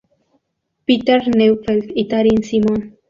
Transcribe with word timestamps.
Peter 0.87 1.21
Neufeld 1.37 1.91
y 1.93 2.07
Taryn 2.07 2.41
Simon. 2.41 2.97